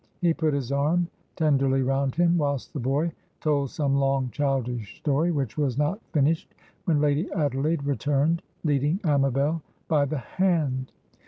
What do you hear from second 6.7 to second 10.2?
when Lady Adelaide returned, leading Amabel by the